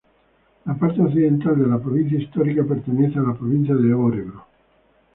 La 0.65 0.73
parte 0.73 0.99
occidental 0.99 1.59
de 1.59 1.67
la 1.67 1.77
provincia 1.77 2.17
histórica 2.17 2.63
pertenece 2.63 3.19
a 3.19 3.21
la 3.21 3.35
provincia 3.35 3.75
de 3.75 3.93
Örebro. 3.93 4.45